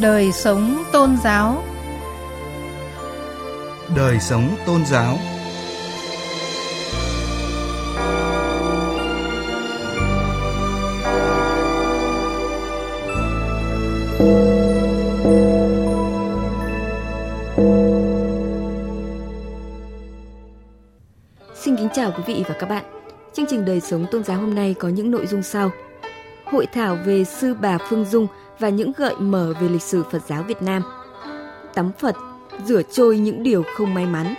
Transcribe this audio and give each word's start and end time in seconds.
Đời 0.00 0.32
sống 0.32 0.82
tôn 0.92 1.16
giáo 1.24 1.64
Đời 3.96 4.20
sống 4.20 4.56
tôn 4.66 4.86
giáo 4.86 5.18
Xin 21.54 21.76
kính 21.76 21.88
chào 21.94 22.12
quý 22.16 22.22
vị 22.26 22.44
và 22.48 22.54
các 22.60 22.68
bạn. 22.68 22.84
Chương 23.32 23.46
trình 23.48 23.64
đời 23.64 23.80
sống 23.80 24.06
tôn 24.10 24.24
giáo 24.24 24.38
hôm 24.38 24.54
nay 24.54 24.74
có 24.78 24.88
những 24.88 25.10
nội 25.10 25.26
dung 25.26 25.42
sau. 25.42 25.70
Hội 26.44 26.66
thảo 26.66 26.98
về 27.06 27.24
sư 27.24 27.54
bà 27.60 27.78
Phương 27.88 28.04
Dung 28.04 28.26
và 28.60 28.68
những 28.68 28.92
gợi 28.96 29.14
mở 29.18 29.54
về 29.60 29.68
lịch 29.68 29.82
sử 29.82 30.02
Phật 30.10 30.22
giáo 30.26 30.42
Việt 30.42 30.62
Nam. 30.62 30.82
Tắm 31.74 31.90
Phật, 31.98 32.16
rửa 32.64 32.82
trôi 32.82 33.18
những 33.18 33.42
điều 33.42 33.62
không 33.76 33.94
may 33.94 34.06
mắn. 34.06 34.34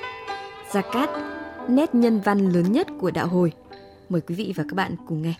Gia 0.71 0.81
Cát, 0.81 1.09
nét 1.67 1.95
nhân 1.95 2.21
văn 2.25 2.49
lớn 2.49 2.71
nhất 2.71 2.87
của 2.99 3.11
đạo 3.11 3.27
hồi. 3.27 3.53
Mời 4.09 4.21
quý 4.21 4.35
vị 4.35 4.53
và 4.55 4.63
các 4.69 4.75
bạn 4.75 4.95
cùng 5.07 5.21
nghe. 5.21 5.33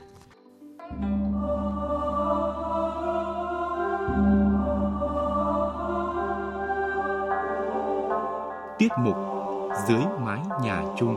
Tiết 8.80 8.92
mục 9.00 9.16
Dưới 9.88 10.02
mái 10.20 10.40
nhà 10.64 10.84
chung 10.98 11.16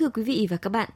Thưa 0.00 0.08
quý 0.08 0.22
vị 0.22 0.46
và 0.50 0.56
các 0.56 0.70
bạn, 0.70 0.88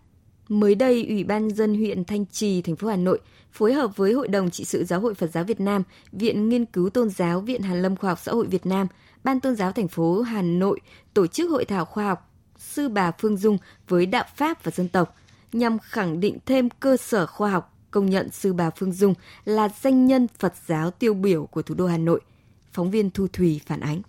mới 0.48 0.74
đây 0.74 1.06
Ủy 1.08 1.24
ban 1.24 1.50
dân 1.50 1.74
huyện 1.74 2.04
Thanh 2.04 2.26
Trì, 2.26 2.62
thành 2.62 2.76
phố 2.76 2.88
Hà 2.88 2.96
Nội 2.96 3.20
phối 3.52 3.72
hợp 3.72 3.96
với 3.96 4.12
Hội 4.12 4.28
đồng 4.28 4.50
trị 4.50 4.64
sự 4.64 4.84
Giáo 4.84 5.00
hội 5.00 5.14
Phật 5.14 5.26
giáo 5.26 5.44
Việt 5.44 5.60
Nam, 5.60 5.82
Viện 6.12 6.48
Nghiên 6.48 6.64
cứu 6.64 6.90
Tôn 6.90 7.10
giáo, 7.10 7.40
Viện 7.40 7.62
Hàn 7.62 7.82
lâm 7.82 7.96
Khoa 7.96 8.10
học 8.10 8.18
Xã 8.22 8.32
hội 8.32 8.46
Việt 8.46 8.66
Nam, 8.66 8.86
Ban 9.24 9.40
Tôn 9.40 9.56
giáo 9.56 9.72
thành 9.72 9.88
phố 9.88 10.22
Hà 10.22 10.42
Nội 10.42 10.80
tổ 11.14 11.26
chức 11.26 11.50
hội 11.50 11.64
thảo 11.64 11.84
khoa 11.84 12.04
học 12.04 12.30
Sư 12.58 12.88
bà 12.88 13.10
Phương 13.10 13.36
Dung 13.36 13.58
với 13.88 14.06
đạo 14.06 14.24
Pháp 14.36 14.64
và 14.64 14.70
dân 14.70 14.88
tộc 14.88 15.16
nhằm 15.52 15.78
khẳng 15.78 16.20
định 16.20 16.38
thêm 16.46 16.70
cơ 16.70 16.96
sở 16.96 17.26
khoa 17.26 17.50
học 17.50 17.76
công 17.90 18.10
nhận 18.10 18.30
Sư 18.30 18.52
bà 18.52 18.70
Phương 18.70 18.92
Dung 18.92 19.14
là 19.44 19.68
danh 19.82 20.06
nhân 20.06 20.26
Phật 20.38 20.54
giáo 20.66 20.90
tiêu 20.90 21.14
biểu 21.14 21.46
của 21.46 21.62
thủ 21.62 21.74
đô 21.74 21.86
Hà 21.86 21.98
Nội. 21.98 22.20
Phóng 22.72 22.90
viên 22.90 23.10
Thu 23.10 23.26
Thùy 23.32 23.60
phản 23.66 23.80
ánh. 23.80 24.02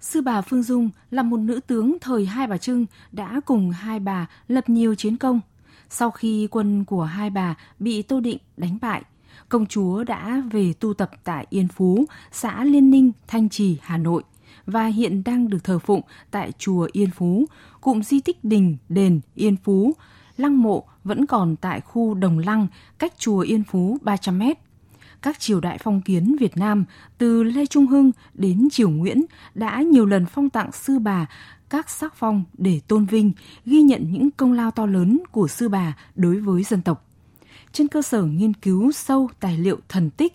Sư 0.00 0.20
bà 0.20 0.40
Phương 0.42 0.62
Dung 0.62 0.90
là 1.10 1.22
một 1.22 1.36
nữ 1.36 1.60
tướng 1.66 1.96
thời 2.00 2.26
Hai 2.26 2.46
Bà 2.46 2.58
Trưng 2.58 2.86
đã 3.12 3.40
cùng 3.44 3.70
hai 3.70 4.00
bà 4.00 4.26
lập 4.48 4.68
nhiều 4.68 4.94
chiến 4.94 5.16
công. 5.16 5.40
Sau 5.88 6.10
khi 6.10 6.48
quân 6.50 6.84
của 6.84 7.04
hai 7.04 7.30
bà 7.30 7.54
bị 7.78 8.02
Tô 8.02 8.20
Định 8.20 8.38
đánh 8.56 8.78
bại, 8.80 9.02
công 9.48 9.66
chúa 9.66 10.04
đã 10.04 10.42
về 10.50 10.72
tu 10.80 10.94
tập 10.94 11.10
tại 11.24 11.46
Yên 11.50 11.68
Phú, 11.68 12.04
xã 12.32 12.64
Liên 12.64 12.90
Ninh, 12.90 13.12
Thanh 13.26 13.48
Trì, 13.48 13.78
Hà 13.82 13.96
Nội 13.96 14.22
và 14.66 14.86
hiện 14.86 15.24
đang 15.24 15.48
được 15.48 15.64
thờ 15.64 15.78
phụng 15.78 16.02
tại 16.30 16.52
chùa 16.58 16.88
Yên 16.92 17.10
Phú, 17.10 17.46
cụm 17.80 18.02
di 18.02 18.20
tích 18.20 18.44
đình, 18.44 18.76
đền 18.88 19.20
Yên 19.34 19.56
Phú. 19.64 19.92
Lăng 20.36 20.62
mộ 20.62 20.84
vẫn 21.04 21.26
còn 21.26 21.56
tại 21.56 21.80
khu 21.80 22.14
Đồng 22.14 22.38
Lăng, 22.38 22.66
cách 22.98 23.12
chùa 23.18 23.40
Yên 23.40 23.64
Phú 23.64 23.98
300 24.02 24.38
mét 24.38 24.58
các 25.22 25.40
triều 25.40 25.60
đại 25.60 25.78
phong 25.78 26.00
kiến 26.00 26.36
Việt 26.40 26.56
Nam 26.56 26.84
từ 27.18 27.42
Lê 27.42 27.66
Trung 27.66 27.86
Hưng 27.86 28.12
đến 28.34 28.68
Triều 28.70 28.90
Nguyễn 28.90 29.24
đã 29.54 29.82
nhiều 29.82 30.06
lần 30.06 30.26
phong 30.26 30.50
tặng 30.50 30.72
sư 30.72 30.98
bà 30.98 31.26
các 31.70 31.90
sắc 31.90 32.14
phong 32.14 32.44
để 32.58 32.80
tôn 32.88 33.04
vinh, 33.04 33.32
ghi 33.66 33.82
nhận 33.82 34.12
những 34.12 34.30
công 34.30 34.52
lao 34.52 34.70
to 34.70 34.86
lớn 34.86 35.20
của 35.32 35.48
sư 35.48 35.68
bà 35.68 35.96
đối 36.14 36.40
với 36.40 36.62
dân 36.62 36.82
tộc. 36.82 37.06
Trên 37.72 37.88
cơ 37.88 38.02
sở 38.02 38.24
nghiên 38.24 38.54
cứu 38.54 38.92
sâu 38.92 39.28
tài 39.40 39.58
liệu 39.58 39.78
thần 39.88 40.10
tích, 40.10 40.34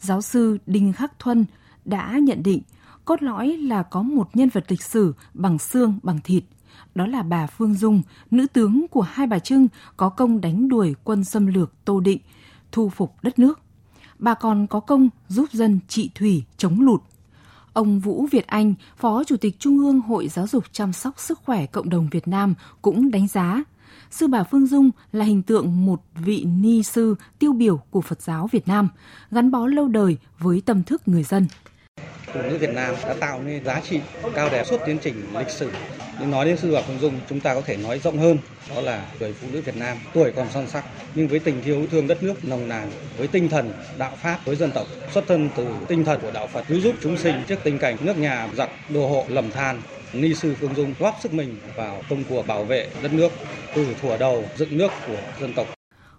giáo 0.00 0.22
sư 0.22 0.58
Đinh 0.66 0.92
Khắc 0.92 1.18
Thuân 1.18 1.44
đã 1.84 2.18
nhận 2.22 2.42
định 2.42 2.62
cốt 3.04 3.22
lõi 3.22 3.56
là 3.56 3.82
có 3.82 4.02
một 4.02 4.36
nhân 4.36 4.48
vật 4.48 4.64
lịch 4.68 4.82
sử 4.82 5.14
bằng 5.34 5.58
xương 5.58 5.98
bằng 6.02 6.20
thịt. 6.24 6.44
Đó 6.94 7.06
là 7.06 7.22
bà 7.22 7.46
Phương 7.46 7.74
Dung, 7.74 8.02
nữ 8.30 8.46
tướng 8.46 8.86
của 8.90 9.02
hai 9.02 9.26
bà 9.26 9.38
Trưng 9.38 9.68
có 9.96 10.08
công 10.08 10.40
đánh 10.40 10.68
đuổi 10.68 10.94
quân 11.04 11.24
xâm 11.24 11.46
lược 11.46 11.84
Tô 11.84 12.00
Định, 12.00 12.20
thu 12.72 12.88
phục 12.88 13.14
đất 13.22 13.38
nước 13.38 13.60
bà 14.18 14.34
còn 14.34 14.66
có 14.66 14.80
công 14.80 15.08
giúp 15.28 15.46
dân 15.52 15.80
trị 15.88 16.10
thủy 16.14 16.44
chống 16.56 16.80
lụt. 16.80 17.00
Ông 17.72 18.00
Vũ 18.00 18.26
Việt 18.30 18.46
Anh, 18.46 18.74
Phó 18.96 19.24
Chủ 19.24 19.36
tịch 19.36 19.56
Trung 19.58 19.78
ương 19.78 20.00
Hội 20.00 20.28
Giáo 20.28 20.46
dục 20.46 20.64
chăm 20.72 20.92
sóc 20.92 21.20
sức 21.20 21.40
khỏe 21.44 21.66
cộng 21.66 21.88
đồng 21.88 22.08
Việt 22.10 22.28
Nam 22.28 22.54
cũng 22.82 23.10
đánh 23.10 23.28
giá 23.28 23.62
Sư 24.10 24.26
bà 24.26 24.44
Phương 24.44 24.66
Dung 24.66 24.90
là 25.12 25.24
hình 25.24 25.42
tượng 25.42 25.86
một 25.86 26.02
vị 26.14 26.44
ni 26.44 26.82
sư 26.82 27.14
tiêu 27.38 27.52
biểu 27.52 27.76
của 27.90 28.00
Phật 28.00 28.22
giáo 28.22 28.48
Việt 28.52 28.68
Nam, 28.68 28.88
gắn 29.30 29.50
bó 29.50 29.66
lâu 29.66 29.88
đời 29.88 30.16
với 30.38 30.62
tâm 30.66 30.82
thức 30.82 31.02
người 31.06 31.22
dân. 31.22 31.46
Phụ 32.34 32.42
nữ 32.42 32.58
Việt 32.58 32.74
Nam 32.74 32.94
đã 33.02 33.14
tạo 33.20 33.42
nên 33.42 33.64
giá 33.64 33.80
trị 33.80 34.00
cao 34.34 34.48
đẹp 34.52 34.64
suốt 34.66 34.78
tiến 34.86 34.98
trình 35.02 35.22
lịch 35.38 35.50
sử. 35.50 35.70
Nhưng 36.20 36.30
nói 36.30 36.46
đến 36.46 36.56
sư 36.56 36.72
bà 36.74 36.80
Phương 36.82 36.98
Dung, 36.98 37.20
chúng 37.28 37.40
ta 37.40 37.54
có 37.54 37.60
thể 37.60 37.76
nói 37.76 37.98
rộng 37.98 38.18
hơn, 38.18 38.38
đó 38.74 38.80
là 38.80 39.06
người 39.20 39.32
phụ 39.32 39.48
nữ 39.52 39.60
Việt 39.60 39.76
Nam 39.76 39.96
tuổi 40.14 40.32
còn 40.36 40.46
son 40.54 40.66
sắc 40.66 40.84
nhưng 41.14 41.28
với 41.28 41.38
tình 41.38 41.62
yêu 41.62 41.86
thương 41.90 42.06
đất 42.06 42.22
nước 42.22 42.44
nồng 42.44 42.68
nàn, 42.68 42.90
với 43.16 43.26
tinh 43.26 43.48
thần 43.48 43.72
đạo 43.98 44.12
pháp 44.22 44.38
với 44.44 44.56
dân 44.56 44.70
tộc, 44.70 44.86
xuất 45.14 45.24
thân 45.28 45.50
từ 45.56 45.66
tinh 45.88 46.04
thần 46.04 46.20
của 46.20 46.30
đạo 46.30 46.46
Phật 46.46 46.64
cứu 46.68 46.80
giúp 46.80 46.94
chúng 47.02 47.16
sinh 47.16 47.42
trước 47.48 47.58
tình 47.64 47.78
cảnh 47.78 47.96
nước 48.00 48.18
nhà 48.18 48.48
giặc 48.56 48.70
đô 48.88 49.08
hộ 49.08 49.24
lầm 49.28 49.50
than. 49.50 49.82
Ni 50.12 50.34
sư 50.34 50.54
Phương 50.60 50.74
Dung 50.74 50.94
góp 50.98 51.18
sức 51.22 51.32
mình 51.32 51.56
vào 51.76 52.02
công 52.10 52.24
cuộc 52.28 52.46
bảo 52.46 52.64
vệ 52.64 52.88
đất 53.02 53.12
nước 53.12 53.32
từ 53.74 53.86
thuở 54.02 54.16
đầu 54.16 54.44
dựng 54.56 54.78
nước 54.78 54.90
của 55.06 55.18
dân 55.40 55.52
tộc 55.52 55.77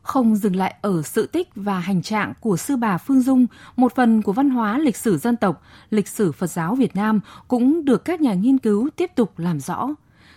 không 0.09 0.35
dừng 0.35 0.55
lại 0.55 0.75
ở 0.81 1.01
sự 1.01 1.27
tích 1.27 1.49
và 1.55 1.79
hành 1.79 2.01
trạng 2.01 2.33
của 2.39 2.57
sư 2.57 2.75
bà 2.75 2.97
Phương 2.97 3.21
Dung, 3.21 3.47
một 3.75 3.95
phần 3.95 4.21
của 4.21 4.33
văn 4.33 4.49
hóa 4.49 4.79
lịch 4.79 4.97
sử 4.97 5.17
dân 5.17 5.35
tộc, 5.35 5.61
lịch 5.89 6.07
sử 6.07 6.31
Phật 6.31 6.47
giáo 6.47 6.75
Việt 6.75 6.95
Nam 6.95 7.19
cũng 7.47 7.85
được 7.85 8.05
các 8.05 8.21
nhà 8.21 8.33
nghiên 8.33 8.57
cứu 8.57 8.89
tiếp 8.95 9.11
tục 9.15 9.39
làm 9.39 9.59
rõ. 9.59 9.89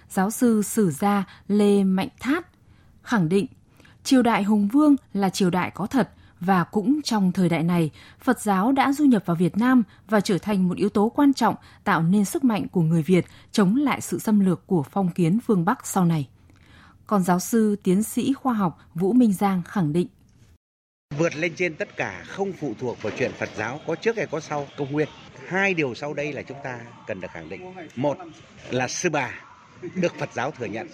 Giáo 0.09 0.31
sư 0.31 0.63
sử 0.63 0.91
gia 0.91 1.25
Lê 1.49 1.85
Mạnh 1.85 2.09
Thát 2.21 2.47
khẳng 3.03 3.29
định 3.29 3.47
triều 4.05 4.23
đại 4.23 4.43
Hùng 4.43 4.69
Vương 4.69 4.97
là 5.15 5.31
triều 5.31 5.51
đại 5.51 5.71
có 5.75 5.87
thật 5.87 6.11
và 6.41 6.65
cũng 6.65 7.03
trong 7.03 7.33
thời 7.33 7.49
đại 7.49 7.63
này, 7.63 7.91
Phật 8.21 8.41
giáo 8.41 8.73
đã 8.73 8.93
du 8.93 9.05
nhập 9.05 9.23
vào 9.27 9.37
Việt 9.37 9.57
Nam 9.57 9.83
và 10.09 10.21
trở 10.21 10.39
thành 10.39 10.69
một 10.69 10.77
yếu 10.77 10.89
tố 10.89 11.09
quan 11.09 11.33
trọng 11.33 11.55
tạo 11.85 12.03
nên 12.03 12.25
sức 12.25 12.45
mạnh 12.45 12.69
của 12.69 12.83
người 12.83 13.03
Việt 13.03 13.27
chống 13.53 13.77
lại 13.77 14.01
sự 14.01 14.19
xâm 14.19 14.41
lược 14.41 14.67
của 14.67 14.83
phong 14.83 15.09
kiến 15.09 15.39
phương 15.47 15.65
Bắc 15.65 15.87
sau 15.87 16.05
này. 16.05 16.29
Còn 17.13 17.23
giáo 17.23 17.41
sư 17.41 17.77
tiến 17.83 18.03
sĩ 18.03 18.33
khoa 18.33 18.55
học 18.55 18.79
Vũ 18.95 19.13
Minh 19.13 19.33
Giang 19.33 19.63
khẳng 19.63 19.93
định 19.93 20.07
vượt 21.19 21.37
lên 21.37 21.53
trên 21.57 21.75
tất 21.75 21.97
cả 21.97 22.25
không 22.29 22.53
phụ 22.53 22.75
thuộc 22.81 23.03
vào 23.03 23.13
chuyện 23.19 23.33
Phật 23.39 23.49
giáo 23.57 23.81
có 23.87 23.95
trước 23.95 24.17
hay 24.17 24.27
có 24.27 24.41
sau 24.41 24.67
công 24.77 24.93
nguyên. 24.93 25.09
Hai 25.47 25.75
điều 25.75 25.95
sau 25.95 26.15
đây 26.15 26.33
là 26.33 26.43
chúng 26.43 26.59
ta 26.65 26.81
cần 27.07 27.21
được 27.21 27.29
khẳng 27.31 27.49
định. 27.49 27.75
Một 27.97 28.19
là 28.71 28.89
sư 28.89 29.11
bà 29.11 29.31
được 29.95 30.15
Phật 30.19 30.29
giáo 30.35 30.51
thừa 30.51 30.67
nhận, 30.67 30.89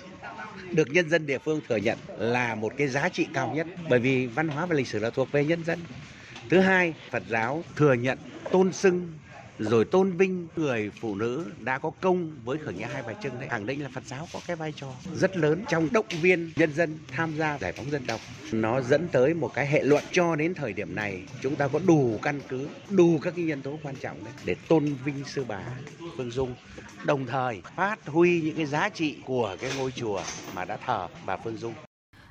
được 0.70 0.88
nhân 0.90 1.10
dân 1.10 1.26
địa 1.26 1.38
phương 1.38 1.60
thừa 1.68 1.76
nhận 1.76 1.98
là 2.18 2.54
một 2.54 2.72
cái 2.76 2.88
giá 2.88 3.08
trị 3.08 3.26
cao 3.34 3.52
nhất 3.54 3.66
bởi 3.90 3.98
vì 3.98 4.26
văn 4.26 4.48
hóa 4.48 4.66
và 4.66 4.74
lịch 4.74 4.88
sử 4.88 4.98
là 4.98 5.10
thuộc 5.10 5.32
về 5.32 5.44
nhân 5.44 5.64
dân. 5.64 5.78
Thứ 6.50 6.60
hai, 6.60 6.94
Phật 7.10 7.22
giáo 7.28 7.64
thừa 7.76 7.92
nhận 7.92 8.18
tôn 8.50 8.72
xưng 8.72 9.12
rồi 9.58 9.84
tôn 9.84 10.12
vinh 10.12 10.46
người 10.56 10.90
phụ 11.00 11.14
nữ 11.14 11.44
đã 11.60 11.78
có 11.78 11.90
công 12.00 12.32
với 12.44 12.58
khởi 12.58 12.74
nghĩa 12.74 12.86
hai 12.86 13.02
bà 13.06 13.12
trưng 13.12 13.40
đấy. 13.40 13.48
Khẳng 13.48 13.66
định 13.66 13.82
là 13.82 13.88
phật 13.94 14.04
giáo 14.06 14.28
có 14.32 14.40
cái 14.46 14.56
vai 14.56 14.72
trò 14.76 14.88
rất 15.14 15.36
lớn 15.36 15.64
trong 15.68 15.88
động 15.92 16.06
viên 16.22 16.52
nhân 16.56 16.74
dân 16.74 16.98
tham 17.08 17.36
gia 17.36 17.58
giải 17.58 17.72
phóng 17.72 17.90
dân 17.90 18.06
tộc. 18.06 18.20
Nó 18.52 18.80
dẫn 18.80 19.08
tới 19.08 19.34
một 19.34 19.54
cái 19.54 19.66
hệ 19.66 19.82
luận 19.82 20.04
cho 20.12 20.36
đến 20.36 20.54
thời 20.54 20.72
điểm 20.72 20.94
này, 20.94 21.22
chúng 21.42 21.56
ta 21.56 21.68
có 21.68 21.80
đủ 21.86 22.18
căn 22.22 22.40
cứ, 22.48 22.68
đủ 22.90 23.18
các 23.22 23.32
cái 23.36 23.44
nhân 23.44 23.62
tố 23.62 23.78
quan 23.82 23.96
trọng 23.96 24.24
đấy 24.24 24.34
để 24.44 24.54
tôn 24.68 24.94
vinh 25.04 25.24
sư 25.24 25.44
bà 25.48 25.62
phương 26.16 26.30
dung, 26.30 26.54
đồng 27.04 27.26
thời 27.26 27.62
phát 27.76 28.06
huy 28.06 28.40
những 28.40 28.56
cái 28.56 28.66
giá 28.66 28.88
trị 28.88 29.16
của 29.24 29.56
cái 29.60 29.70
ngôi 29.78 29.90
chùa 29.92 30.22
mà 30.54 30.64
đã 30.64 30.76
thờ 30.86 31.08
bà 31.26 31.36
phương 31.36 31.56
dung 31.56 31.74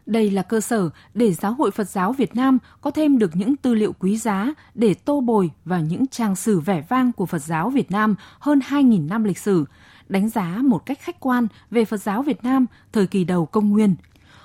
đây 0.07 0.31
là 0.31 0.41
cơ 0.41 0.61
sở 0.61 0.89
để 1.13 1.33
Giáo 1.33 1.53
hội 1.53 1.71
Phật 1.71 1.89
giáo 1.89 2.13
Việt 2.13 2.35
Nam 2.35 2.57
có 2.81 2.91
thêm 2.91 3.17
được 3.17 3.35
những 3.35 3.55
tư 3.55 3.73
liệu 3.73 3.93
quý 3.99 4.17
giá 4.17 4.53
để 4.75 4.93
tô 4.93 5.21
bồi 5.21 5.51
vào 5.65 5.81
những 5.81 6.07
trang 6.07 6.35
sử 6.35 6.59
vẻ 6.59 6.83
vang 6.89 7.11
của 7.11 7.25
Phật 7.25 7.39
giáo 7.39 7.69
Việt 7.69 7.91
Nam 7.91 8.15
hơn 8.39 8.59
2.000 8.59 9.07
năm 9.07 9.23
lịch 9.23 9.37
sử, 9.37 9.65
đánh 10.09 10.29
giá 10.29 10.59
một 10.63 10.85
cách 10.85 10.99
khách 11.01 11.19
quan 11.19 11.47
về 11.71 11.85
Phật 11.85 11.97
giáo 11.97 12.21
Việt 12.21 12.43
Nam 12.43 12.65
thời 12.91 13.07
kỳ 13.07 13.23
đầu 13.23 13.45
công 13.45 13.69
nguyên, 13.69 13.95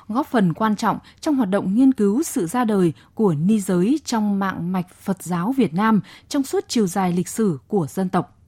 góp 0.09 0.26
phần 0.26 0.55
quan 0.55 0.76
trọng 0.76 0.99
trong 1.20 1.37
hoạt 1.37 1.49
động 1.49 1.75
nghiên 1.75 1.93
cứu 1.93 2.23
sự 2.23 2.47
ra 2.47 2.65
đời 2.65 2.93
của 3.15 3.35
ni 3.35 3.61
giới 3.61 4.00
trong 4.05 4.38
mạng 4.38 4.73
mạch 4.73 4.94
Phật 4.94 5.23
giáo 5.23 5.53
Việt 5.53 5.75
Nam 5.75 6.00
trong 6.29 6.43
suốt 6.43 6.65
chiều 6.69 6.87
dài 6.87 7.12
lịch 7.12 7.29
sử 7.29 7.58
của 7.69 7.87
dân 7.91 8.08
tộc. 8.08 8.38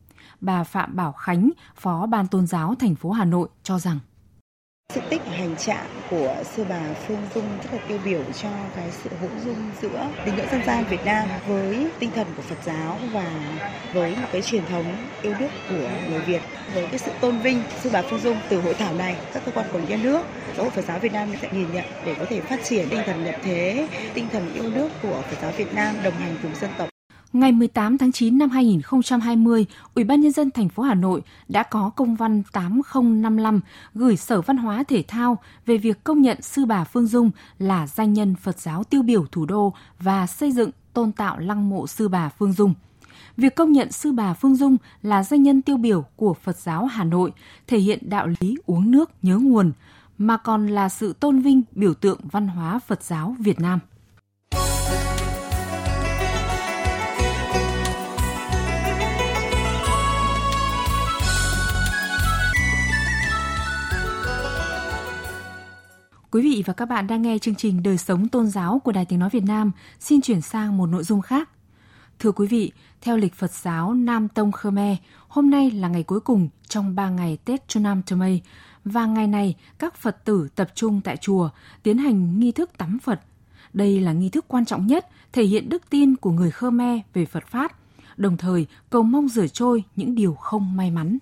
Bà 0.41 0.65
Phạm 0.65 0.97
Bảo 0.97 1.13
Khánh, 1.13 1.51
Phó 1.77 2.07
Ban 2.07 2.27
Tôn 2.27 2.47
giáo 2.47 2.75
thành 2.75 2.95
phố 2.95 3.11
Hà 3.11 3.25
Nội 3.25 3.49
cho 3.63 3.79
rằng 3.79 3.99
sự 4.93 5.01
tích 5.11 5.21
hành 5.27 5.57
trạng 5.57 5.87
của 6.11 6.37
sư 6.45 6.65
bà 6.69 6.81
Phương 7.07 7.23
Dung 7.35 7.45
rất 7.63 7.71
là 7.73 7.79
tiêu 7.89 7.99
biểu 8.05 8.21
cho 8.43 8.49
cái 8.77 8.91
sự 9.03 9.11
hỗn 9.21 9.31
dung 9.45 9.71
giữa 9.83 10.09
tín 10.25 10.37
ngưỡng 10.37 10.49
dân 10.51 10.61
gian 10.67 10.85
Việt 10.91 11.05
Nam 11.05 11.29
với 11.47 11.87
tinh 11.99 12.11
thần 12.15 12.27
của 12.37 12.43
Phật 12.43 12.57
giáo 12.65 12.99
và 13.13 13.33
với 13.93 14.17
một 14.17 14.29
cái 14.33 14.43
truyền 14.43 14.67
thống 14.67 14.85
yêu 15.23 15.35
nước 15.41 15.49
của 15.69 15.89
người 16.11 16.21
Việt. 16.21 16.43
Với 16.75 16.87
cái 16.87 16.99
sự 16.99 17.13
tôn 17.21 17.39
vinh 17.39 17.63
sư 17.83 17.91
bà 17.93 18.03
Phương 18.03 18.21
Dung 18.21 18.37
từ 18.49 18.61
hội 18.61 18.75
thảo 18.75 18.95
này, 18.95 19.17
các 19.33 19.43
cơ 19.47 19.53
quan 19.53 19.67
quản 19.73 19.83
lý 19.83 19.97
nhà 19.97 20.03
nước, 20.03 20.23
giáo 20.57 20.65
hội 20.65 20.71
Phật 20.71 20.85
giáo 20.89 20.99
Việt 20.99 21.13
Nam 21.13 21.29
sẽ 21.43 21.49
nhìn 21.53 21.73
nhận 21.73 21.85
để 22.05 22.15
có 22.19 22.25
thể 22.29 22.41
phát 22.41 22.65
triển 22.65 22.89
tinh 22.89 23.01
thần 23.07 23.25
nhập 23.25 23.35
thế, 23.43 23.89
tinh 24.15 24.29
thần 24.33 24.55
yêu 24.55 24.71
nước 24.71 24.89
của 25.03 25.23
Phật 25.31 25.37
giáo 25.43 25.53
Việt 25.57 25.75
Nam 25.75 25.95
đồng 26.05 26.15
hành 26.15 26.37
cùng 26.43 26.55
dân 26.55 26.71
tộc. 26.79 26.94
Ngày 27.35 27.53
18 27.53 27.99
tháng 27.99 28.13
9 28.13 28.39
năm 28.39 28.51
2020, 28.51 29.67
Ủy 29.95 30.05
ban 30.05 30.21
nhân 30.21 30.33
dân 30.33 30.51
thành 30.51 30.69
phố 30.69 30.83
Hà 30.83 30.95
Nội 30.95 31.23
đã 31.49 31.63
có 31.63 31.91
công 31.97 32.15
văn 32.15 32.43
8055 32.53 33.61
gửi 33.95 34.17
Sở 34.17 34.41
Văn 34.41 34.57
hóa 34.57 34.85
Thể 34.89 35.05
thao 35.09 35.39
về 35.67 35.77
việc 35.77 36.05
công 36.05 36.23
nhận 36.23 36.43
sư 36.43 36.65
bà 36.65 36.85
Phương 36.85 37.07
Dung 37.07 37.31
là 37.59 37.87
danh 37.87 38.13
nhân 38.13 38.35
Phật 38.35 38.61
giáo 38.61 38.85
tiêu 38.85 39.03
biểu 39.03 39.27
thủ 39.33 39.47
đô 39.47 39.75
và 40.01 40.27
xây 40.27 40.53
dựng 40.53 40.71
tôn 40.93 41.13
tạo 41.13 41.39
lăng 41.39 41.69
mộ 41.69 41.87
sư 41.87 42.09
bà 42.09 42.29
Phương 42.29 42.53
Dung. 42.53 42.75
Việc 43.37 43.55
công 43.55 43.73
nhận 43.73 43.93
sư 43.93 44.13
bà 44.13 44.35
Phương 44.35 44.57
Dung 44.57 44.77
là 45.03 45.23
danh 45.23 45.43
nhân 45.43 45.63
tiêu 45.63 45.77
biểu 45.77 46.05
của 46.17 46.35
Phật 46.35 46.57
giáo 46.57 46.85
Hà 46.85 47.05
Nội 47.05 47.33
thể 47.67 47.79
hiện 47.79 48.11
đạo 48.11 48.29
lý 48.41 48.57
uống 48.67 48.91
nước 48.91 49.11
nhớ 49.23 49.39
nguồn, 49.39 49.73
mà 50.19 50.37
còn 50.37 50.67
là 50.67 50.89
sự 50.89 51.13
tôn 51.13 51.41
vinh 51.41 51.63
biểu 51.73 51.95
tượng 51.95 52.21
văn 52.33 52.49
hóa 52.49 52.79
Phật 52.79 53.03
giáo 53.03 53.37
Việt 53.39 53.61
Nam. 53.61 53.81
Quý 66.35 66.43
vị 66.43 66.63
và 66.67 66.73
các 66.73 66.87
bạn 66.87 67.07
đang 67.07 67.23
nghe 67.23 67.39
chương 67.39 67.55
trình 67.55 67.83
Đời 67.83 67.99
sống 67.99 68.29
tôn 68.29 68.47
giáo 68.47 68.81
của 68.85 68.93
Đài 68.93 69.05
Tiếng 69.05 69.19
Nói 69.19 69.31
Việt 69.33 69.45
Nam. 69.47 69.73
Xin 70.01 70.21
chuyển 70.21 70.41
sang 70.41 70.77
một 70.77 70.87
nội 70.87 71.05
dung 71.05 71.23
khác. 71.23 71.51
Thưa 72.19 72.33
quý 72.33 72.47
vị, 72.47 72.73
theo 73.01 73.17
lịch 73.17 73.35
Phật 73.35 73.51
giáo 73.51 73.95
Nam 73.95 74.29
Tông 74.29 74.53
Khmer, 74.53 74.97
hôm 75.29 75.51
nay 75.51 75.71
là 75.71 75.89
ngày 75.89 76.03
cuối 76.03 76.21
cùng 76.21 76.49
trong 76.69 76.95
3 76.95 77.11
ngày 77.11 77.39
Tết 77.45 77.69
Chunam 77.69 78.03
Thmei 78.03 78.41
và 78.85 79.07
ngày 79.07 79.27
này 79.27 79.55
các 79.79 79.97
Phật 79.97 80.25
tử 80.25 80.49
tập 80.55 80.69
trung 80.75 81.01
tại 81.05 81.17
chùa 81.17 81.51
tiến 81.83 81.99
hành 81.99 82.41
nghi 82.41 82.53
thức 82.53 82.71
tắm 82.79 82.99
Phật. 83.03 83.21
Đây 83.73 84.01
là 84.01 84.13
nghi 84.13 84.29
thức 84.29 84.45
quan 84.49 84.65
trọng 84.65 84.87
nhất 84.87 85.07
thể 85.33 85.45
hiện 85.45 85.69
đức 85.69 85.83
tin 85.91 86.17
của 86.17 86.31
người 86.31 86.51
Khmer 86.51 87.01
về 87.13 87.25
Phật 87.25 87.47
Pháp, 87.47 87.73
đồng 88.17 88.37
thời 88.37 88.67
cầu 88.91 89.03
mong 89.03 89.29
rửa 89.29 89.47
trôi 89.47 89.85
những 89.97 90.15
điều 90.15 90.35
không 90.35 90.77
may 90.77 90.91
mắn. 90.91 91.19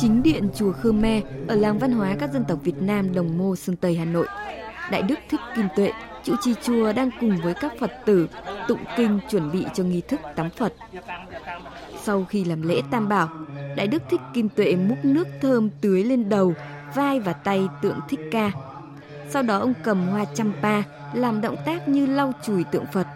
Chính 0.00 0.22
điện 0.22 0.48
chùa 0.54 0.72
Khmer 0.72 1.24
ở 1.48 1.56
làng 1.56 1.78
văn 1.78 1.92
hóa 1.92 2.16
các 2.20 2.32
dân 2.32 2.44
tộc 2.44 2.58
Việt 2.62 2.82
Nam 2.82 3.14
Đồng 3.14 3.38
Mô 3.38 3.56
Sơn 3.56 3.76
Tây 3.76 3.96
Hà 3.96 4.04
Nội. 4.04 4.26
Đại 4.90 5.02
đức 5.02 5.18
Thích 5.28 5.40
Kim 5.56 5.66
Tuệ, 5.76 5.92
trụ 6.24 6.34
trì 6.42 6.54
chùa 6.62 6.92
đang 6.92 7.10
cùng 7.20 7.36
với 7.44 7.54
các 7.54 7.72
Phật 7.80 7.90
tử 8.04 8.28
tụng 8.68 8.84
kinh 8.96 9.18
chuẩn 9.30 9.52
bị 9.52 9.66
cho 9.74 9.84
nghi 9.84 10.00
thức 10.00 10.20
tắm 10.36 10.50
Phật. 10.50 10.72
Sau 12.02 12.24
khi 12.24 12.44
làm 12.44 12.62
lễ 12.62 12.82
Tam 12.90 13.08
Bảo, 13.08 13.28
Đại 13.76 13.86
đức 13.86 14.02
Thích 14.10 14.20
Kim 14.34 14.48
Tuệ 14.48 14.76
múc 14.76 15.04
nước 15.04 15.28
thơm 15.40 15.70
tưới 15.80 16.04
lên 16.04 16.28
đầu, 16.28 16.54
vai 16.94 17.20
và 17.20 17.32
tay 17.32 17.68
tượng 17.82 18.00
Thích 18.08 18.20
Ca. 18.32 18.50
Sau 19.30 19.42
đó 19.42 19.58
ông 19.58 19.74
cầm 19.84 20.06
hoa 20.06 20.24
champa 20.34 20.82
làm 21.14 21.40
động 21.40 21.56
tác 21.66 21.88
như 21.88 22.06
lau 22.06 22.32
chùi 22.42 22.64
tượng 22.64 22.86
Phật. 22.92 23.06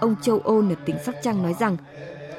Ông 0.00 0.16
Châu 0.22 0.40
Ôn 0.44 0.68
ở 0.68 0.74
tỉnh 0.84 0.96
Sóc 1.04 1.14
Trăng 1.22 1.42
nói 1.42 1.54
rằng 1.58 1.76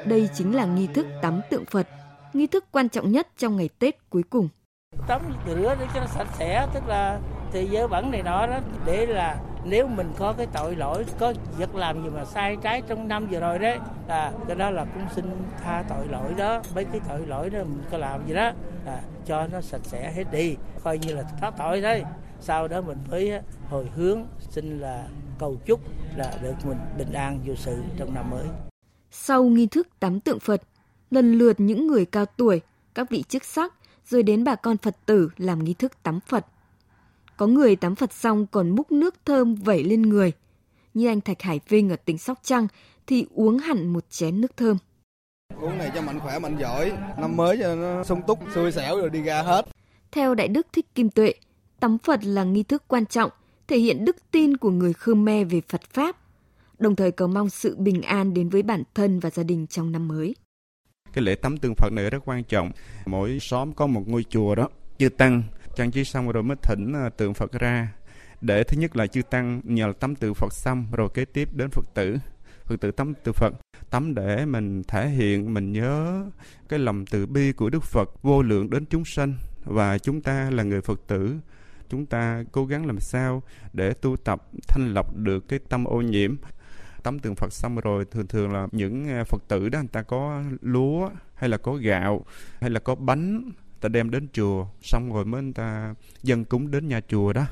đây 0.06 0.30
chính 0.34 0.56
là 0.56 0.66
nghi 0.66 0.88
thức 0.88 1.08
tắm 1.22 1.42
tượng 1.50 1.66
Phật, 1.66 1.88
nghi 2.34 2.48
thức 2.48 2.66
quan 2.72 2.90
trọng 2.90 3.12
nhất 3.12 3.28
trong 3.38 3.58
ngày 3.58 3.70
Tết 3.80 4.10
cuối 4.10 4.24
cùng. 4.30 4.50
Tắm 5.08 5.22
rửa 5.48 5.76
để 5.80 5.86
cho 5.94 6.00
nó 6.00 6.08
sạch 6.08 6.28
sẽ, 6.40 6.68
tức 6.74 6.88
là 6.88 7.20
thì 7.52 7.68
dơ 7.74 7.88
bẩn 7.88 8.12
này 8.12 8.24
nọ 8.24 8.48
đó 8.48 8.60
để 8.86 9.06
là 9.06 9.38
nếu 9.66 9.88
mình 9.88 10.14
có 10.18 10.34
cái 10.38 10.48
tội 10.54 10.76
lỗi 10.76 11.06
có 11.20 11.34
việc 11.58 11.76
làm 11.76 12.04
gì 12.04 12.10
mà 12.10 12.26
sai 12.26 12.58
trái 12.62 12.82
trong 12.88 13.08
năm 13.08 13.28
vừa 13.32 13.40
rồi 13.40 13.60
đấy 13.60 13.78
à 14.08 14.32
cái 14.48 14.56
đó 14.56 14.70
là 14.70 14.86
cũng 14.94 15.04
xin 15.16 15.26
tha 15.64 15.84
tội 15.90 16.08
lỗi 16.08 16.34
đó 16.38 16.62
mấy 16.76 16.86
cái 16.86 17.02
tội 17.10 17.28
lỗi 17.28 17.50
đó 17.50 17.60
mình 17.60 17.84
có 17.92 17.98
làm 17.98 18.28
gì 18.28 18.34
đó 18.34 18.52
à, 18.86 18.98
cho 19.26 19.48
nó 19.52 19.62
sạch 19.62 19.82
sẽ 19.84 20.12
hết 20.16 20.24
đi 20.32 20.56
coi 20.84 20.98
như 20.98 21.16
là 21.16 21.24
thoát 21.40 21.54
tội 21.58 21.82
thôi 21.82 22.04
sau 22.42 22.68
đó 22.68 22.82
mình 22.82 22.98
mới 23.10 23.32
hồi 23.70 23.86
hướng 23.96 24.26
xin 24.50 24.80
là 24.80 25.08
cầu 25.40 25.58
chúc 25.66 25.80
là 26.16 26.38
được 26.42 26.54
mình 26.66 26.78
bình 26.98 27.14
an 27.14 27.40
vô 27.46 27.54
sự 27.56 27.78
trong 27.98 28.14
năm 28.14 28.30
mới. 28.30 28.48
Sau 29.12 29.44
nghi 29.44 29.68
thức 29.68 29.88
tắm 30.00 30.20
tượng 30.20 30.40
Phật, 30.40 30.62
lần 31.12 31.34
lượt 31.34 31.60
những 31.60 31.88
người 31.88 32.06
cao 32.06 32.26
tuổi, 32.26 32.62
các 32.94 33.10
vị 33.10 33.24
chức 33.30 33.46
sắc, 33.46 33.74
rồi 34.06 34.24
đến 34.24 34.44
bà 34.44 34.56
con 34.56 34.78
Phật 34.78 34.96
tử 35.06 35.30
làm 35.38 35.64
nghi 35.64 35.74
thức 35.74 36.04
tắm 36.04 36.20
Phật. 36.28 36.46
Có 37.38 37.48
người 37.48 37.76
tắm 37.76 37.96
Phật 37.96 38.14
xong 38.14 38.46
còn 38.48 38.70
múc 38.70 38.92
nước 38.92 39.16
thơm 39.26 39.56
vẩy 39.56 39.84
lên 39.84 40.02
người. 40.02 40.32
Như 40.94 41.08
anh 41.08 41.22
Thạch 41.22 41.42
Hải 41.42 41.60
Vinh 41.68 41.90
ở 41.90 41.96
tỉnh 41.96 42.18
Sóc 42.18 42.40
Trăng 42.44 42.68
thì 43.08 43.26
uống 43.36 43.58
hẳn 43.58 43.88
một 43.88 44.04
chén 44.10 44.42
nước 44.42 44.58
thơm. 44.58 44.78
Uống 45.62 45.78
này 45.78 45.92
cho 45.96 46.02
mạnh 46.02 46.20
khỏe 46.20 46.40
mạnh 46.40 46.58
giỏi, 46.60 46.92
năm 47.18 47.38
mới 47.38 47.58
cho 47.62 47.76
nó 47.76 48.04
sung 48.04 48.22
túc, 48.28 48.40
xui 48.56 48.72
xẻo 48.72 48.98
rồi 48.98 49.10
đi 49.10 49.22
ra 49.22 49.42
hết. 49.42 49.66
Theo 50.12 50.36
Đại 50.36 50.48
Đức 50.48 50.68
Thích 50.74 50.96
Kim 50.96 51.10
Tuệ, 51.10 51.34
tắm 51.82 51.98
Phật 51.98 52.20
là 52.24 52.44
nghi 52.44 52.64
thức 52.64 52.84
quan 52.88 53.06
trọng, 53.06 53.32
thể 53.68 53.78
hiện 53.78 54.06
đức 54.06 54.16
tin 54.32 54.58
của 54.58 54.70
người 54.72 54.94
Khmer 54.94 55.52
về 55.52 55.62
Phật 55.70 55.82
Pháp, 55.94 56.16
đồng 56.80 56.96
thời 56.96 57.12
cầu 57.12 57.28
mong 57.28 57.50
sự 57.50 57.76
bình 57.78 58.02
an 58.02 58.34
đến 58.34 58.50
với 58.50 58.64
bản 58.64 58.84
thân 58.94 59.20
và 59.20 59.30
gia 59.30 59.44
đình 59.44 59.68
trong 59.68 59.92
năm 59.92 60.08
mới. 60.08 60.36
Cái 61.14 61.24
lễ 61.24 61.36
tắm 61.36 61.58
tượng 61.58 61.76
Phật 61.76 61.90
này 61.92 62.10
rất 62.10 62.20
quan 62.26 62.44
trọng. 62.44 62.72
Mỗi 63.06 63.38
xóm 63.42 63.74
có 63.74 63.88
một 63.88 64.04
ngôi 64.08 64.24
chùa 64.30 64.56
đó, 64.56 64.70
chư 64.98 65.10
Tăng 65.10 65.44
trang 65.76 65.92
trí 65.92 66.04
xong 66.04 66.32
rồi 66.32 66.44
mới 66.44 66.58
thỉnh 66.64 66.94
à, 66.94 67.10
tượng 67.10 67.34
Phật 67.34 67.52
ra. 67.52 67.94
Để 68.42 68.64
thứ 68.64 68.78
nhất 68.78 68.96
là 68.96 69.08
chư 69.08 69.22
Tăng 69.22 69.62
nhờ 69.64 69.94
tắm 70.00 70.16
tượng 70.16 70.34
Phật 70.34 70.54
xong 70.54 70.86
rồi 70.92 71.10
kế 71.14 71.26
tiếp 71.26 71.50
đến 71.54 71.70
Phật 71.72 71.86
tử. 71.94 72.18
Phật 72.64 72.82
tử 72.82 72.92
tắm 72.92 73.14
tượng 73.24 73.34
Phật. 73.34 73.54
Tắm 73.90 74.16
để 74.16 74.46
mình 74.46 74.84
thể 74.88 75.10
hiện, 75.10 75.54
mình 75.54 75.72
nhớ 75.72 76.24
cái 76.70 76.80
lòng 76.80 77.06
từ 77.06 77.26
bi 77.26 77.52
của 77.52 77.70
Đức 77.70 77.84
Phật 77.84 78.24
vô 78.24 78.42
lượng 78.42 78.70
đến 78.70 78.86
chúng 78.86 79.06
sanh. 79.06 79.34
Và 79.66 79.98
chúng 79.98 80.22
ta 80.22 80.50
là 80.52 80.64
người 80.64 80.82
Phật 80.82 81.02
tử 81.08 81.36
chúng 81.92 82.06
ta 82.06 82.44
cố 82.52 82.66
gắng 82.66 82.86
làm 82.86 83.00
sao 83.00 83.44
để 83.74 83.94
tu 83.94 84.18
tập 84.18 84.48
thanh 84.68 84.94
lọc 84.94 85.16
được 85.16 85.48
cái 85.48 85.60
tâm 85.70 85.86
ô 85.86 86.02
nhiễm. 86.02 86.36
Tắm 87.04 87.20
tượng 87.20 87.36
Phật 87.36 87.54
xong 87.54 87.76
rồi, 87.76 88.06
thường 88.06 88.28
thường 88.28 88.54
là 88.54 88.68
những 88.72 89.10
à, 89.10 89.24
Phật 89.24 89.44
tử 89.48 89.70
đó, 89.70 89.80
người 89.80 89.88
ta 89.92 90.02
có 90.02 90.44
lúa 90.62 91.10
hay 91.36 91.50
là 91.50 91.58
có 91.58 91.74
gạo 91.74 92.26
hay 92.62 92.70
là 92.70 92.80
có 92.80 92.96
bánh 92.96 93.52
ta 93.82 93.90
đem 93.90 94.12
đến 94.12 94.28
chùa, 94.34 94.68
xong 94.82 95.14
rồi 95.14 95.26
mới 95.26 95.42
người 95.42 95.54
ta 95.54 95.96
dân 96.24 96.46
cúng 96.46 96.72
đến 96.72 96.88
nhà 96.88 97.02
chùa 97.08 97.34
đó. 97.34 97.46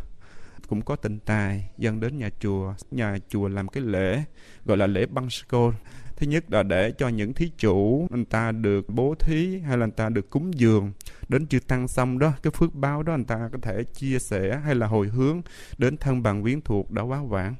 Cũng 0.67 0.81
có 0.81 0.96
tình 0.96 1.19
tài 1.19 1.69
dân 1.77 2.00
đến 2.00 2.17
nhà 2.17 2.29
chùa 2.39 2.74
nhà 2.91 3.17
chùa 3.29 3.48
làm 3.48 3.67
cái 3.67 3.84
lễ, 3.84 4.24
gọi 4.65 4.77
là 4.77 4.88
lễ 4.88 5.05
băng 5.05 5.29
sco 5.29 5.72
thứ 6.19 6.27
nhất 6.27 6.43
là 6.47 6.63
để 6.63 6.91
cho 6.97 7.07
những 7.07 7.33
thí 7.33 7.51
chủ, 7.57 8.07
anh 8.11 8.25
ta 8.25 8.51
được 8.51 8.89
bố 8.89 9.15
thí 9.19 9.59
hay 9.59 9.77
là 9.77 9.83
anh 9.83 9.91
ta 9.91 10.09
được 10.09 10.29
cúng 10.29 10.59
dường. 10.59 10.91
Đến 11.29 11.47
chư 11.47 11.59
tăng 11.59 11.88
xong 11.88 12.19
đó, 12.19 12.31
cái 12.41 12.51
phước 12.51 12.75
báo 12.75 13.03
đó 13.03 13.13
anh 13.13 13.25
ta 13.25 13.49
có 13.51 13.57
thể 13.61 13.83
chia 13.83 14.19
sẻ 14.19 14.59
hay 14.65 14.75
là 14.75 14.88
hồi 14.88 15.07
hướng 15.07 15.41
đến 15.77 15.97
thân 15.97 16.23
bằng 16.23 16.41
quyến 16.41 16.61
thuộc 16.61 16.91
đã 16.91 17.01
quá 17.01 17.23
vãng. 17.23 17.55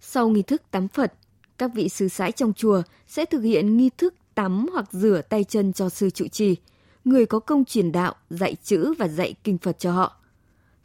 Sau 0.00 0.28
nghi 0.28 0.42
thức 0.42 0.62
tắm 0.70 0.88
Phật, 0.88 1.12
các 1.58 1.70
vị 1.74 1.88
sư 1.88 2.08
sãi 2.08 2.32
trong 2.32 2.52
chùa 2.52 2.82
sẽ 3.06 3.24
thực 3.24 3.40
hiện 3.40 3.76
nghi 3.76 3.90
thức 3.98 4.14
tắm 4.34 4.66
hoặc 4.72 4.92
rửa 4.92 5.20
tay 5.28 5.44
chân 5.44 5.72
cho 5.72 5.88
sư 5.88 6.10
trụ 6.10 6.28
trì, 6.28 6.56
người 7.04 7.26
có 7.26 7.38
công 7.38 7.64
truyền 7.64 7.92
đạo, 7.92 8.14
dạy 8.30 8.56
chữ 8.62 8.94
và 8.98 9.08
dạy 9.08 9.34
kinh 9.44 9.58
Phật 9.58 9.78
cho 9.78 9.92
họ. 9.92 10.16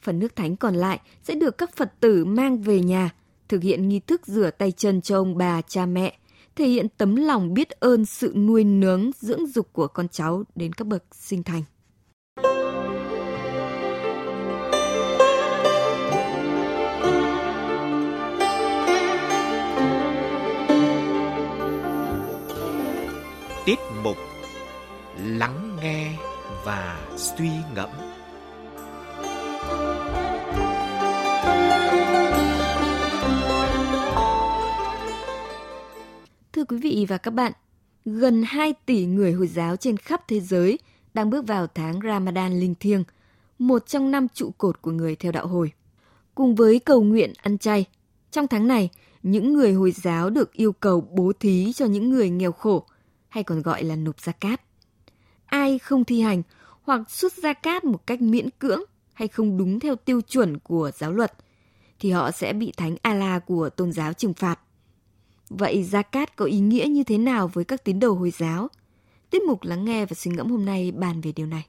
Phần 0.02 0.20
nước 0.20 0.36
thánh 0.36 0.56
còn 0.56 0.76
lại 0.76 1.00
sẽ 1.24 1.36
được 1.36 1.58
các 1.58 1.76
Phật 1.76 1.94
tử 2.00 2.26
mang 2.26 2.62
về 2.62 2.80
nhà, 2.80 3.10
thực 3.50 3.64
hiện 3.64 3.90
nghi 3.90 4.00
thức 4.00 4.28
rửa 4.28 4.52
tay 4.52 4.72
chân 4.72 5.02
cho 5.02 5.18
ông 5.18 5.38
bà, 5.38 5.62
cha 5.62 5.86
mẹ 5.86 6.19
thể 6.60 6.68
hiện 6.68 6.88
tấm 6.98 7.16
lòng 7.16 7.54
biết 7.54 7.70
ơn, 7.70 8.06
sự 8.06 8.34
nuôi 8.36 8.64
nướng 8.64 9.12
dưỡng 9.20 9.48
dục 9.48 9.74
của 9.74 9.88
con 9.88 10.08
cháu 10.08 10.44
đến 10.56 10.74
các 10.74 10.88
bậc 10.88 11.04
sinh 11.12 11.44
thành. 11.44 11.64
Tiết 23.66 23.80
mục 24.04 24.18
Lắng 25.26 25.78
nghe 25.82 26.12
và 26.66 27.08
suy 27.18 27.50
ngẫm 27.76 27.90
quý 36.70 36.78
vị 36.78 37.06
và 37.10 37.18
các 37.18 37.32
bạn, 37.32 37.52
gần 38.06 38.44
2 38.48 38.74
tỷ 38.86 39.06
người 39.06 39.34
Hồi 39.34 39.48
giáo 39.48 39.76
trên 39.76 39.98
khắp 39.98 40.28
thế 40.28 40.40
giới 40.40 40.80
đang 41.14 41.30
bước 41.30 41.48
vào 41.48 41.68
tháng 41.68 42.00
Ramadan 42.04 42.60
linh 42.60 42.76
thiêng, 42.76 43.04
một 43.60 43.88
trong 43.88 44.12
năm 44.12 44.28
trụ 44.34 44.52
cột 44.58 44.82
của 44.82 44.92
người 44.92 45.16
theo 45.16 45.32
đạo 45.32 45.48
Hồi. 45.48 45.72
Cùng 46.36 46.56
với 46.56 46.80
cầu 46.80 47.02
nguyện 47.02 47.34
ăn 47.42 47.58
chay, 47.58 47.86
trong 48.32 48.48
tháng 48.48 48.68
này, 48.68 48.90
những 49.24 49.54
người 49.54 49.74
Hồi 49.74 49.92
giáo 49.92 50.30
được 50.30 50.54
yêu 50.54 50.72
cầu 50.72 51.02
bố 51.02 51.32
thí 51.40 51.74
cho 51.74 51.86
những 51.86 52.10
người 52.10 52.30
nghèo 52.30 52.52
khổ, 52.52 52.86
hay 53.30 53.44
còn 53.44 53.62
gọi 53.62 53.84
là 53.84 53.96
nộp 53.96 54.20
gia 54.20 54.32
cát. 54.32 54.62
Ai 55.46 55.80
không 55.80 56.06
thi 56.06 56.22
hành 56.22 56.44
hoặc 56.82 57.12
xuất 57.12 57.34
gia 57.34 57.54
cát 57.54 57.84
một 57.84 58.08
cách 58.08 58.22
miễn 58.22 58.50
cưỡng 58.50 58.82
hay 59.14 59.28
không 59.28 59.58
đúng 59.58 59.80
theo 59.80 59.96
tiêu 59.96 60.22
chuẩn 60.22 60.60
của 60.60 60.92
giáo 60.98 61.12
luật, 61.12 61.34
thì 62.00 62.12
họ 62.12 62.32
sẽ 62.32 62.54
bị 62.54 62.74
thánh 62.78 62.96
Allah 63.02 63.46
của 63.46 63.70
tôn 63.70 63.92
giáo 63.92 64.14
trừng 64.14 64.34
phạt. 64.34 64.60
Vậy 65.50 65.84
gia 65.84 66.02
cát 66.02 66.36
có 66.36 66.46
ý 66.46 66.60
nghĩa 66.60 66.86
như 66.90 67.04
thế 67.04 67.18
nào 67.18 67.48
với 67.48 67.66
các 67.66 67.84
tín 67.84 68.00
đồ 68.00 68.14
Hồi 68.14 68.32
giáo? 68.38 68.68
Tiết 69.30 69.42
mục 69.42 69.64
lắng 69.64 69.86
nghe 69.86 70.06
và 70.06 70.14
suy 70.14 70.32
ngẫm 70.32 70.52
hôm 70.52 70.66
nay 70.66 70.92
bàn 70.92 71.22
về 71.22 71.32
điều 71.32 71.48
này. 71.48 71.66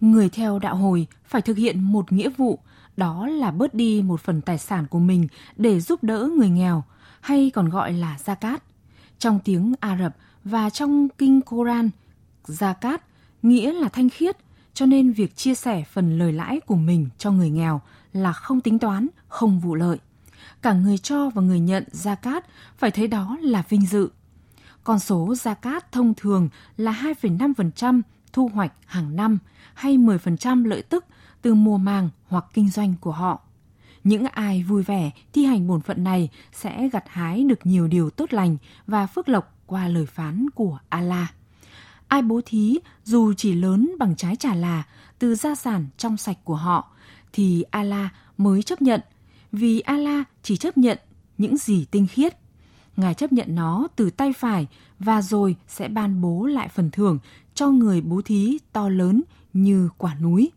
Người 0.00 0.28
theo 0.28 0.58
đạo 0.58 0.76
hồi 0.76 1.06
phải 1.26 1.42
thực 1.42 1.56
hiện 1.56 1.80
một 1.80 2.12
nghĩa 2.12 2.28
vụ, 2.36 2.58
đó 2.96 3.26
là 3.26 3.50
bớt 3.50 3.74
đi 3.74 4.02
một 4.02 4.20
phần 4.20 4.40
tài 4.40 4.58
sản 4.58 4.86
của 4.90 4.98
mình 4.98 5.28
để 5.56 5.80
giúp 5.80 6.02
đỡ 6.02 6.30
người 6.36 6.48
nghèo, 6.48 6.84
hay 7.20 7.50
còn 7.54 7.68
gọi 7.68 7.92
là 7.92 8.18
zakat. 8.24 8.58
Trong 9.18 9.40
tiếng 9.44 9.74
Ả 9.80 9.98
Rập 9.98 10.16
và 10.44 10.70
trong 10.70 11.08
kinh 11.18 11.40
Koran, 11.40 11.90
zakat 12.46 12.98
nghĩa 13.42 13.72
là 13.72 13.88
thanh 13.88 14.10
khiết, 14.10 14.36
cho 14.74 14.86
nên 14.86 15.12
việc 15.12 15.36
chia 15.36 15.54
sẻ 15.54 15.84
phần 15.92 16.18
lời 16.18 16.32
lãi 16.32 16.60
của 16.60 16.76
mình 16.76 17.08
cho 17.18 17.30
người 17.30 17.50
nghèo 17.50 17.80
là 18.12 18.32
không 18.32 18.60
tính 18.60 18.78
toán, 18.78 19.06
không 19.28 19.60
vụ 19.60 19.74
lợi. 19.74 19.98
Cả 20.62 20.72
người 20.72 20.98
cho 20.98 21.30
và 21.30 21.42
người 21.42 21.60
nhận 21.60 21.84
zakat 21.92 22.40
phải 22.78 22.90
thấy 22.90 23.08
đó 23.08 23.36
là 23.40 23.62
vinh 23.68 23.86
dự. 23.86 24.10
Con 24.84 24.98
số 24.98 25.28
zakat 25.28 25.80
thông 25.92 26.14
thường 26.14 26.48
là 26.76 26.92
2,5% 27.22 28.02
thu 28.32 28.50
hoạch 28.54 28.72
hàng 28.86 29.16
năm 29.16 29.38
hay 29.74 29.98
10% 29.98 30.64
lợi 30.64 30.82
tức 30.82 31.04
từ 31.42 31.54
mùa 31.54 31.78
màng 31.78 32.08
hoặc 32.28 32.44
kinh 32.54 32.70
doanh 32.70 32.94
của 33.00 33.12
họ. 33.12 33.40
Những 34.04 34.24
ai 34.26 34.62
vui 34.62 34.82
vẻ 34.82 35.10
thi 35.32 35.44
hành 35.44 35.68
bổn 35.68 35.80
phận 35.80 36.04
này 36.04 36.28
sẽ 36.52 36.88
gặt 36.88 37.04
hái 37.08 37.44
được 37.44 37.66
nhiều 37.66 37.88
điều 37.88 38.10
tốt 38.10 38.32
lành 38.32 38.56
và 38.86 39.06
phước 39.06 39.28
lộc 39.28 39.54
qua 39.66 39.88
lời 39.88 40.06
phán 40.06 40.50
của 40.54 40.78
Allah. 40.88 41.34
Ai 42.08 42.22
bố 42.22 42.40
thí 42.46 42.78
dù 43.04 43.32
chỉ 43.36 43.54
lớn 43.54 43.90
bằng 43.98 44.16
trái 44.16 44.36
trà 44.36 44.54
là 44.54 44.82
từ 45.18 45.34
gia 45.34 45.54
sản 45.54 45.86
trong 45.96 46.16
sạch 46.16 46.38
của 46.44 46.54
họ 46.54 46.90
thì 47.32 47.62
Allah 47.62 48.12
mới 48.38 48.62
chấp 48.62 48.82
nhận 48.82 49.00
vì 49.52 49.80
Allah 49.80 50.24
chỉ 50.42 50.56
chấp 50.56 50.78
nhận 50.78 50.98
những 51.38 51.56
gì 51.56 51.84
tinh 51.90 52.06
khiết. 52.06 52.36
Ngài 52.96 53.14
chấp 53.14 53.32
nhận 53.32 53.54
nó 53.54 53.88
từ 53.96 54.10
tay 54.10 54.32
phải 54.32 54.66
và 54.98 55.22
rồi 55.22 55.56
sẽ 55.68 55.88
ban 55.88 56.20
bố 56.20 56.46
lại 56.46 56.68
phần 56.68 56.90
thưởng 56.90 57.18
cho 57.54 57.68
người 57.68 58.00
bố 58.00 58.22
thí 58.22 58.58
to 58.72 58.88
lớn 58.88 59.22
như 59.52 59.88
quả 59.98 60.14
núi. 60.14 60.50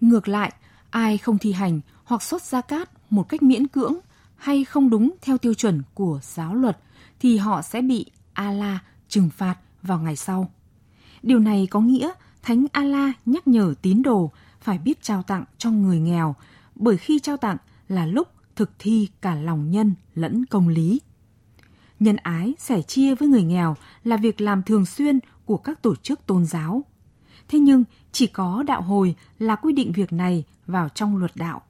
Ngược 0.00 0.28
lại, 0.28 0.52
ai 0.90 1.18
không 1.18 1.38
thi 1.38 1.52
hành 1.52 1.80
hoặc 2.04 2.22
xuất 2.22 2.42
gia 2.42 2.60
cát 2.60 2.90
một 3.10 3.28
cách 3.28 3.42
miễn 3.42 3.66
cưỡng 3.66 3.94
hay 4.36 4.64
không 4.64 4.90
đúng 4.90 5.14
theo 5.22 5.38
tiêu 5.38 5.54
chuẩn 5.54 5.82
của 5.94 6.20
giáo 6.22 6.54
luật 6.54 6.78
thì 7.20 7.36
họ 7.36 7.62
sẽ 7.62 7.82
bị 7.82 8.06
Allah 8.32 8.78
trừng 9.08 9.30
phạt 9.30 9.56
vào 9.82 9.98
ngày 9.98 10.16
sau. 10.16 10.50
Điều 11.22 11.38
này 11.38 11.68
có 11.70 11.80
nghĩa 11.80 12.10
Thánh 12.46 12.66
Allah 12.72 13.10
nhắc 13.26 13.48
nhở 13.48 13.74
tín 13.82 14.02
đồ 14.02 14.30
phải 14.60 14.78
biết 14.78 15.02
trao 15.02 15.22
tặng 15.22 15.44
cho 15.58 15.70
người 15.70 16.00
nghèo, 16.00 16.34
bởi 16.74 16.96
khi 16.96 17.18
trao 17.18 17.36
tặng 17.36 17.56
là 17.88 18.06
lúc 18.06 18.28
thực 18.56 18.70
thi 18.78 19.08
cả 19.20 19.34
lòng 19.34 19.70
nhân 19.70 19.94
lẫn 20.14 20.46
công 20.46 20.68
lý. 20.68 21.00
Nhân 22.00 22.16
ái 22.16 22.54
sẻ 22.58 22.82
chia 22.82 23.14
với 23.14 23.28
người 23.28 23.42
nghèo 23.42 23.76
là 24.04 24.16
việc 24.16 24.40
làm 24.40 24.62
thường 24.62 24.86
xuyên 24.86 25.18
của 25.44 25.56
các 25.56 25.82
tổ 25.82 25.96
chức 25.96 26.26
tôn 26.26 26.44
giáo. 26.44 26.84
Thế 27.48 27.58
nhưng 27.58 27.84
chỉ 28.12 28.26
có 28.26 28.62
đạo 28.66 28.82
hồi 28.82 29.14
là 29.38 29.56
quy 29.56 29.72
định 29.72 29.92
việc 29.92 30.12
này 30.12 30.44
vào 30.66 30.88
trong 30.88 31.16
luật 31.16 31.32
đạo. 31.34 31.62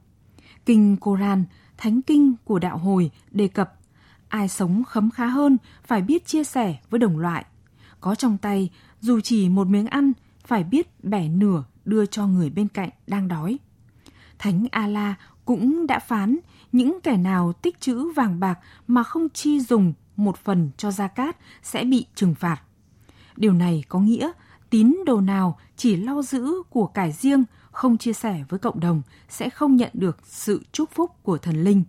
Kinh 0.65 0.97
Koran, 0.97 1.43
thánh 1.77 2.01
kinh 2.01 2.35
của 2.45 2.59
đạo 2.59 2.77
hồi 2.77 3.11
đề 3.31 3.47
cập 3.47 3.73
ai 4.29 4.47
sống 4.47 4.83
khấm 4.83 5.11
khá 5.11 5.25
hơn 5.25 5.57
phải 5.83 6.01
biết 6.01 6.25
chia 6.25 6.43
sẻ 6.43 6.77
với 6.89 6.99
đồng 6.99 7.19
loại. 7.19 7.45
Có 8.01 8.15
trong 8.15 8.37
tay, 8.37 8.69
dù 9.01 9.19
chỉ 9.19 9.49
một 9.49 9.67
miếng 9.67 9.87
ăn, 9.87 10.11
phải 10.45 10.63
biết 10.63 11.03
bẻ 11.03 11.27
nửa 11.27 11.63
đưa 11.85 12.05
cho 12.05 12.27
người 12.27 12.49
bên 12.49 12.67
cạnh 12.67 12.89
đang 13.07 13.27
đói. 13.27 13.57
Thánh 14.39 14.67
Ala 14.71 15.15
cũng 15.47 15.87
đã 15.87 15.99
phán 15.99 16.37
những 16.71 16.99
kẻ 17.03 17.17
nào 17.17 17.53
tích 17.53 17.81
trữ 17.81 18.11
vàng 18.13 18.39
bạc 18.39 18.59
mà 18.87 19.03
không 19.03 19.29
chi 19.29 19.59
dùng 19.59 19.93
một 20.15 20.37
phần 20.37 20.69
cho 20.77 20.91
gia 20.91 21.07
cát 21.07 21.37
sẽ 21.63 21.83
bị 21.83 22.05
trừng 22.15 22.35
phạt. 22.35 22.61
Điều 23.35 23.53
này 23.53 23.83
có 23.89 23.99
nghĩa 23.99 24.31
tín 24.69 24.95
đồ 25.05 25.21
nào 25.21 25.57
chỉ 25.77 25.95
lo 25.95 26.21
giữ 26.21 26.53
của 26.69 26.87
cải 26.87 27.11
riêng, 27.11 27.43
không 27.71 27.97
chia 27.97 28.13
sẻ 28.13 28.43
với 28.49 28.59
cộng 28.59 28.79
đồng 28.79 29.01
sẽ 29.29 29.49
không 29.49 29.75
nhận 29.75 29.89
được 29.93 30.17
sự 30.23 30.63
chúc 30.71 30.89
phúc 30.91 31.11
của 31.23 31.37
thần 31.37 31.63
linh. 31.63 31.83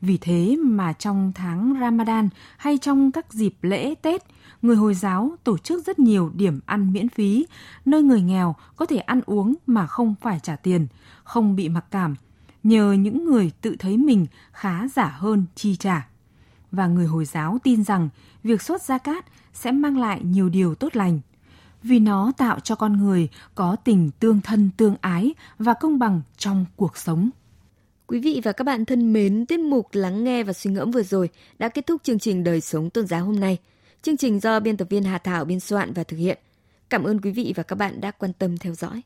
Vì 0.00 0.18
thế 0.18 0.56
mà 0.56 0.92
trong 0.92 1.32
tháng 1.34 1.76
Ramadan 1.80 2.28
hay 2.56 2.78
trong 2.78 3.12
các 3.12 3.32
dịp 3.32 3.54
lễ 3.62 3.94
Tết, 4.02 4.22
người 4.62 4.76
Hồi 4.76 4.94
giáo 4.94 5.36
tổ 5.44 5.58
chức 5.58 5.86
rất 5.86 5.98
nhiều 5.98 6.30
điểm 6.34 6.60
ăn 6.66 6.92
miễn 6.92 7.08
phí, 7.08 7.46
nơi 7.84 8.02
người 8.02 8.20
nghèo 8.20 8.54
có 8.76 8.86
thể 8.86 8.96
ăn 8.98 9.20
uống 9.26 9.54
mà 9.66 9.86
không 9.86 10.14
phải 10.20 10.40
trả 10.42 10.56
tiền, 10.56 10.86
không 11.24 11.56
bị 11.56 11.68
mặc 11.68 11.84
cảm, 11.90 12.14
nhờ 12.62 12.92
những 12.92 13.24
người 13.24 13.52
tự 13.60 13.76
thấy 13.78 13.96
mình 13.96 14.26
khá 14.52 14.88
giả 14.88 15.16
hơn 15.18 15.44
chi 15.54 15.76
trả. 15.76 16.08
Và 16.70 16.86
người 16.86 17.06
Hồi 17.06 17.24
giáo 17.24 17.58
tin 17.62 17.84
rằng 17.84 18.08
việc 18.42 18.62
xuất 18.62 18.82
gia 18.82 18.98
cát 18.98 19.24
sẽ 19.52 19.72
mang 19.72 19.98
lại 19.98 20.20
nhiều 20.24 20.48
điều 20.48 20.74
tốt 20.74 20.96
lành 20.96 21.20
vì 21.82 21.98
nó 21.98 22.32
tạo 22.36 22.60
cho 22.60 22.74
con 22.74 22.92
người 22.92 23.28
có 23.54 23.76
tình 23.84 24.10
tương 24.20 24.40
thân 24.40 24.70
tương 24.76 24.96
ái 25.00 25.34
và 25.58 25.74
công 25.74 25.98
bằng 25.98 26.22
trong 26.36 26.64
cuộc 26.76 26.96
sống. 26.96 27.30
Quý 28.06 28.20
vị 28.20 28.40
và 28.44 28.52
các 28.52 28.64
bạn 28.64 28.84
thân 28.84 29.12
mến, 29.12 29.46
tiết 29.46 29.60
mục 29.60 29.88
lắng 29.92 30.24
nghe 30.24 30.42
và 30.42 30.52
suy 30.52 30.70
ngẫm 30.70 30.90
vừa 30.90 31.02
rồi 31.02 31.28
đã 31.58 31.68
kết 31.68 31.86
thúc 31.86 32.02
chương 32.04 32.18
trình 32.18 32.44
đời 32.44 32.60
sống 32.60 32.90
tôn 32.90 33.06
giáo 33.06 33.24
hôm 33.24 33.40
nay. 33.40 33.58
Chương 34.02 34.16
trình 34.16 34.40
do 34.40 34.60
biên 34.60 34.76
tập 34.76 34.88
viên 34.90 35.02
Hà 35.02 35.18
Thảo 35.18 35.44
biên 35.44 35.60
soạn 35.60 35.92
và 35.92 36.04
thực 36.04 36.16
hiện. 36.16 36.38
Cảm 36.90 37.04
ơn 37.04 37.20
quý 37.20 37.30
vị 37.30 37.52
và 37.56 37.62
các 37.62 37.76
bạn 37.76 38.00
đã 38.00 38.10
quan 38.10 38.32
tâm 38.32 38.58
theo 38.58 38.74
dõi. 38.74 39.02